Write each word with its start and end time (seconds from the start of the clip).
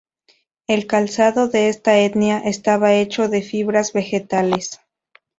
El 0.65 0.87
calzado 0.87 1.47
de 1.47 1.69
esta 1.69 1.99
etnia, 1.99 2.39
estaba 2.39 2.95
hecho 2.95 3.27
de 3.27 3.43
fibras 3.43 3.93
vegetales. 3.93 4.79